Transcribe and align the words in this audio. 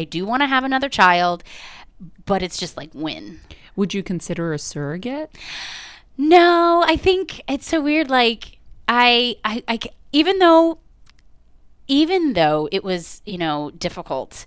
I 0.00 0.04
do 0.04 0.24
want 0.24 0.40
to 0.40 0.46
have 0.46 0.64
another 0.64 0.88
child, 0.88 1.44
but 2.24 2.42
it's 2.42 2.58
just 2.58 2.76
like 2.76 2.90
when. 2.94 3.40
Would 3.76 3.92
you 3.92 4.02
consider 4.02 4.54
a 4.54 4.58
surrogate? 4.58 5.36
No, 6.16 6.82
I 6.86 6.96
think 6.96 7.42
it's 7.46 7.68
so 7.68 7.82
weird. 7.82 8.08
Like 8.08 8.58
I, 8.88 9.36
I, 9.44 9.62
I 9.68 9.78
even 10.12 10.38
though, 10.38 10.78
even 11.86 12.32
though 12.32 12.68
it 12.72 12.82
was, 12.82 13.20
you 13.26 13.36
know, 13.36 13.70
difficult, 13.72 14.46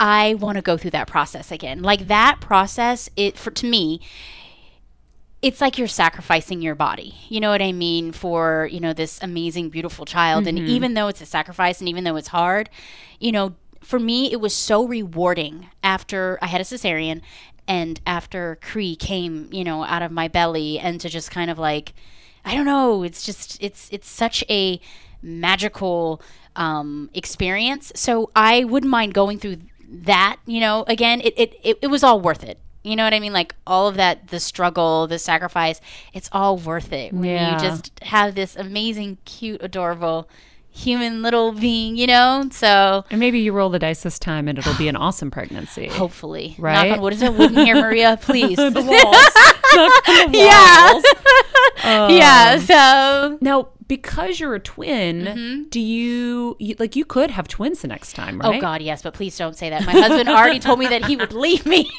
I 0.00 0.34
want 0.34 0.56
to 0.56 0.62
go 0.62 0.76
through 0.76 0.92
that 0.92 1.06
process 1.06 1.52
again. 1.52 1.82
Like 1.82 2.08
that 2.08 2.40
process, 2.40 3.10
it 3.14 3.36
for 3.36 3.50
to 3.50 3.66
me, 3.66 4.00
it's 5.42 5.60
like 5.60 5.76
you're 5.76 5.86
sacrificing 5.86 6.62
your 6.62 6.74
body. 6.74 7.14
You 7.28 7.40
know 7.40 7.50
what 7.50 7.60
I 7.60 7.72
mean 7.72 8.12
for 8.12 8.68
you 8.72 8.80
know 8.80 8.94
this 8.94 9.22
amazing, 9.22 9.68
beautiful 9.68 10.06
child. 10.06 10.46
And 10.46 10.56
mm-hmm. 10.56 10.68
even 10.68 10.94
though 10.94 11.08
it's 11.08 11.20
a 11.20 11.26
sacrifice, 11.26 11.80
and 11.80 11.88
even 11.88 12.04
though 12.04 12.16
it's 12.16 12.28
hard, 12.28 12.70
you 13.20 13.32
know, 13.32 13.54
for 13.84 13.98
me, 13.98 14.32
it 14.32 14.40
was 14.40 14.54
so 14.54 14.86
rewarding 14.86 15.68
after 15.82 16.38
I 16.42 16.46
had 16.46 16.60
a 16.60 16.64
cesarean 16.64 17.20
and 17.68 18.00
after 18.06 18.58
Cree 18.60 18.96
came, 18.96 19.48
you 19.52 19.64
know, 19.64 19.84
out 19.84 20.02
of 20.02 20.12
my 20.12 20.28
belly, 20.28 20.78
and 20.78 21.00
to 21.00 21.08
just 21.08 21.30
kind 21.30 21.50
of 21.50 21.58
like, 21.58 21.94
I 22.44 22.54
don't 22.54 22.66
know, 22.66 23.02
it's 23.02 23.24
just 23.24 23.62
it's 23.62 23.88
it's 23.92 24.08
such 24.08 24.44
a 24.50 24.80
magical 25.22 26.20
um, 26.56 27.10
experience. 27.14 27.92
So 27.94 28.30
I 28.36 28.64
wouldn't 28.64 28.90
mind 28.90 29.14
going 29.14 29.38
through 29.38 29.58
that. 29.88 30.36
You 30.46 30.60
know, 30.60 30.84
again, 30.86 31.20
it 31.22 31.34
it, 31.36 31.54
it, 31.62 31.78
it 31.82 31.86
was 31.88 32.02
all 32.04 32.20
worth 32.20 32.44
it. 32.44 32.58
You 32.82 32.96
know 32.96 33.04
what 33.04 33.14
I 33.14 33.20
mean? 33.20 33.32
Like 33.32 33.54
all 33.66 33.88
of 33.88 33.94
that, 33.96 34.28
the 34.28 34.38
struggle, 34.38 35.06
the 35.06 35.18
sacrifice, 35.18 35.80
it's 36.12 36.28
all 36.32 36.58
worth 36.58 36.92
it 36.92 37.14
when 37.14 37.24
Yeah. 37.24 37.52
you 37.54 37.58
just 37.58 37.90
have 38.02 38.34
this 38.34 38.56
amazing, 38.56 39.16
cute, 39.24 39.62
adorable 39.62 40.28
human 40.76 41.22
little 41.22 41.52
being, 41.52 41.96
you 41.96 42.06
know? 42.06 42.48
So 42.50 43.04
And 43.10 43.20
maybe 43.20 43.38
you 43.38 43.52
roll 43.52 43.70
the 43.70 43.78
dice 43.78 44.02
this 44.02 44.18
time 44.18 44.48
and 44.48 44.58
it'll 44.58 44.76
be 44.76 44.88
an 44.88 44.96
awesome 44.96 45.30
pregnancy. 45.30 45.86
hopefully. 45.92 46.56
Right? 46.58 46.88
Knock 46.88 46.98
on 46.98 47.02
wood. 47.02 47.12
Is 47.12 47.22
it 47.22 47.32
wooden 47.34 47.64
here, 47.64 47.76
Maria? 47.76 48.18
Please. 48.22 48.56
the 48.56 48.72
walls. 48.74 49.34
The 49.72 50.28
Yeah. 50.32 50.92
walls. 50.92 51.04
yeah. 52.12 52.52
Um, 52.54 52.60
so 52.60 53.38
Now, 53.40 53.68
because 53.86 54.40
you're 54.40 54.54
a 54.54 54.60
twin, 54.60 55.22
mm-hmm. 55.24 55.62
do 55.68 55.78
you, 55.78 56.56
you 56.58 56.74
like 56.78 56.96
you 56.96 57.04
could 57.04 57.30
have 57.30 57.46
twins 57.48 57.82
the 57.82 57.88
next 57.88 58.14
time, 58.14 58.40
oh, 58.42 58.48
right? 58.50 58.58
Oh 58.58 58.60
God, 58.60 58.80
yes, 58.82 59.02
but 59.02 59.12
please 59.14 59.36
don't 59.36 59.56
say 59.56 59.68
that. 59.70 59.84
My 59.84 59.92
husband 59.92 60.28
already 60.28 60.58
told 60.58 60.78
me 60.78 60.86
that 60.88 61.04
he 61.04 61.16
would 61.16 61.32
leave 61.34 61.66
me. 61.66 61.90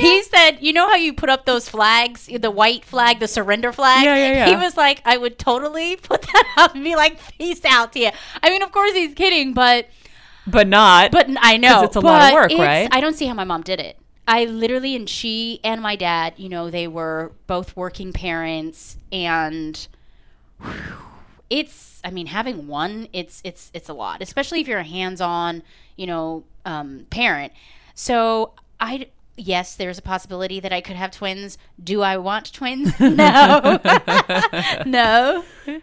He 0.00 0.22
said, 0.22 0.58
"You 0.60 0.72
know 0.72 0.88
how 0.88 0.96
you 0.96 1.12
put 1.12 1.28
up 1.30 1.44
those 1.46 1.68
flags, 1.68 2.26
the 2.26 2.50
white 2.50 2.84
flag, 2.84 3.18
the 3.20 3.28
surrender 3.28 3.72
flag." 3.72 4.04
Yeah, 4.04 4.16
yeah, 4.16 4.32
yeah. 4.32 4.46
He 4.48 4.56
was 4.56 4.76
like, 4.76 5.00
"I 5.04 5.16
would 5.16 5.38
totally 5.38 5.96
put 6.10 6.22
that 6.22 6.54
up 6.56 6.74
and 6.74 6.84
be 6.84 6.96
like, 6.96 7.18
peace 7.38 7.64
out 7.64 7.92
to 7.94 8.00
you." 8.00 8.10
I 8.42 8.50
mean, 8.50 8.62
of 8.62 8.72
course 8.72 8.92
he's 8.92 9.14
kidding, 9.14 9.54
but 9.54 9.88
But 10.46 10.68
not. 10.68 11.10
but 11.12 11.28
I 11.40 11.56
know 11.56 11.82
it's 11.84 11.96
a 11.96 12.00
lot 12.00 12.28
of 12.28 12.34
work, 12.34 12.50
right? 12.52 12.88
I 12.90 13.00
don't 13.00 13.14
see 13.14 13.26
how 13.26 13.34
my 13.34 13.44
mom 13.44 13.62
did 13.62 13.80
it. 13.80 13.98
I 14.26 14.44
literally 14.44 14.94
and 14.94 15.08
she 15.08 15.58
and 15.64 15.80
my 15.82 15.96
dad, 15.96 16.34
you 16.36 16.48
know, 16.48 16.70
they 16.70 16.86
were 16.86 17.32
both 17.46 17.76
working 17.76 18.12
parents, 18.12 18.96
and 19.10 19.86
whew, 20.60 20.72
it's. 21.50 22.00
I 22.04 22.10
mean, 22.10 22.26
having 22.26 22.66
one, 22.66 23.08
it's 23.12 23.40
it's 23.44 23.70
it's 23.74 23.88
a 23.88 23.94
lot, 23.94 24.22
especially 24.22 24.60
if 24.60 24.68
you're 24.68 24.78
a 24.80 24.84
hands-on, 24.84 25.62
you 25.96 26.06
know, 26.06 26.44
um, 26.64 27.06
parent. 27.10 27.52
So 27.94 28.52
I. 28.80 29.06
Yes, 29.36 29.74
there's 29.74 29.98
a 29.98 30.02
possibility 30.02 30.60
that 30.60 30.72
I 30.72 30.80
could 30.82 30.96
have 30.96 31.10
twins. 31.10 31.56
Do 31.82 32.02
I 32.02 32.16
want 32.18 32.52
twins? 32.52 32.92
No. 33.00 33.80
no. 34.86 35.44